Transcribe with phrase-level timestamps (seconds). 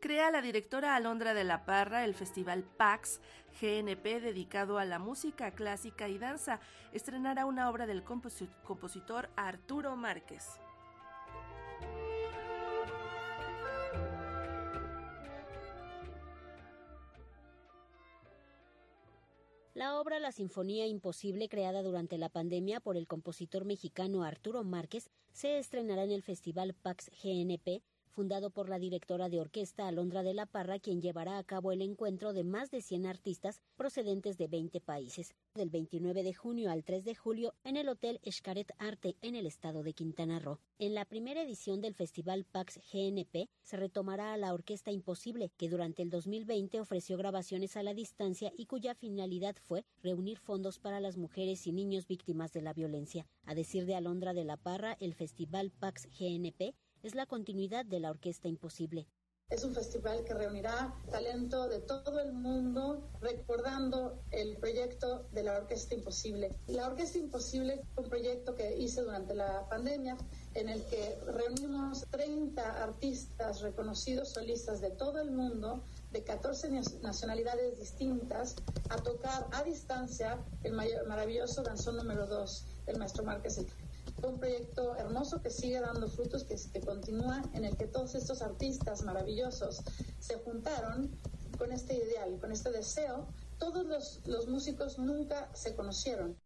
[0.00, 3.20] crea la directora Alondra de la Parra el festival PAX
[3.60, 6.60] GNP dedicado a la música clásica y danza.
[6.92, 10.60] Estrenará una obra del compositor Arturo Márquez.
[19.74, 25.08] La obra La Sinfonía Imposible, creada durante la pandemia por el compositor mexicano Arturo Márquez,
[25.32, 27.82] se estrenará en el Festival PAX GNP
[28.18, 31.80] fundado por la directora de orquesta Alondra de la Parra, quien llevará a cabo el
[31.82, 36.82] encuentro de más de 100 artistas procedentes de 20 países, del 29 de junio al
[36.82, 40.58] 3 de julio en el Hotel Escaret Arte en el estado de Quintana Roo.
[40.80, 45.68] En la primera edición del Festival Pax GNP se retomará a la Orquesta Imposible, que
[45.68, 50.98] durante el 2020 ofreció grabaciones a la distancia y cuya finalidad fue reunir fondos para
[50.98, 53.28] las mujeres y niños víctimas de la violencia.
[53.44, 58.00] A decir de Alondra de la Parra, el Festival Pax GNP es la continuidad de
[58.00, 59.06] la Orquesta Imposible.
[59.50, 65.56] Es un festival que reunirá talento de todo el mundo recordando el proyecto de la
[65.56, 66.54] Orquesta Imposible.
[66.66, 70.18] La Orquesta Imposible fue un proyecto que hice durante la pandemia
[70.52, 76.68] en el que reunimos 30 artistas reconocidos solistas de todo el mundo de 14
[77.00, 78.54] nacionalidades distintas
[78.90, 83.64] a tocar a distancia el maravilloso danzón número 2 del maestro Márquez
[84.22, 89.02] un proyecto hermoso que sigue dando frutos, que, continúa, en el que todos estos artistas
[89.02, 89.82] maravillosos
[90.18, 91.10] se juntaron
[91.58, 93.28] con este ideal, con este deseo.
[93.58, 96.36] Todos los, los músicos nunca se conocieron.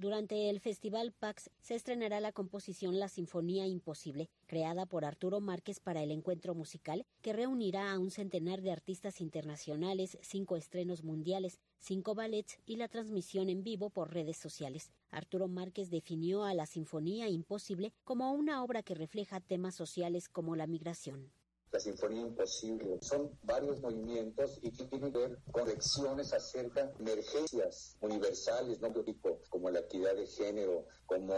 [0.00, 5.78] Durante el Festival Pax se estrenará la composición La Sinfonía Imposible, creada por Arturo Márquez
[5.78, 11.60] para el encuentro musical, que reunirá a un centenar de artistas internacionales, cinco estrenos mundiales,
[11.80, 14.90] cinco ballets y la transmisión en vivo por redes sociales.
[15.10, 20.56] Arturo Márquez definió a La Sinfonía Imposible como una obra que refleja temas sociales como
[20.56, 21.30] la migración
[21.72, 22.98] la Sinfonía Imposible.
[23.00, 28.92] Son varios movimientos y que tienen que ver con lecciones acerca de emergencias universales, ¿no?
[29.48, 31.34] como la equidad de género, como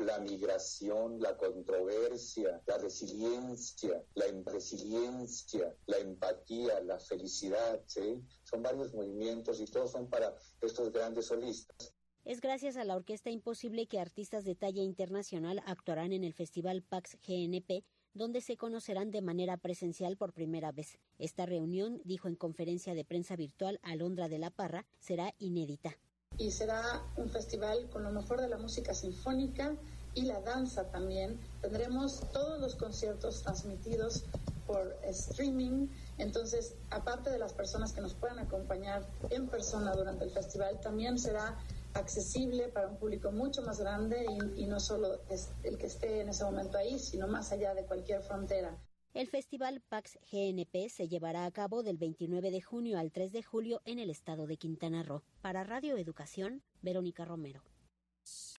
[0.00, 8.22] la migración, la controversia, la resiliencia, la resiliencia, la empatía, la felicidad, ¿sí?
[8.44, 11.92] Son varios movimientos y todos son para estos grandes solistas.
[12.24, 16.82] Es gracias a la Orquesta Imposible que artistas de talla internacional actuarán en el Festival
[16.82, 17.84] Pax GNP
[18.16, 20.98] donde se conocerán de manera presencial por primera vez.
[21.18, 25.96] Esta reunión, dijo en conferencia de prensa virtual Alondra de la Parra, será inédita.
[26.38, 29.74] Y será un festival con lo mejor de la música sinfónica
[30.14, 31.38] y la danza también.
[31.60, 34.24] Tendremos todos los conciertos transmitidos
[34.66, 35.88] por streaming.
[36.18, 41.18] Entonces, aparte de las personas que nos puedan acompañar en persona durante el festival, también
[41.18, 41.56] será
[41.96, 44.26] accesible para un público mucho más grande
[44.56, 47.84] y, no solo es el que esté en ese momento ahí, sino más allá de
[47.84, 48.78] cualquier frontera.
[49.14, 53.42] El festival PAX GNP se llevará a cabo del 29 de junio al 3 de
[53.42, 55.22] julio en el estado de Quintana Roo.
[55.40, 57.62] Para Radio Educación, Verónica Romero.